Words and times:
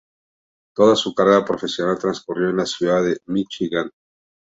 Toda 0.73 0.95
su 0.95 1.13
carrera 1.13 1.45
profesional 1.45 1.99
transcurrió 1.99 2.49
en 2.49 2.57
la 2.57 2.65
ciudad 2.65 3.03
de 3.03 3.19
Míchigan. 3.27 3.91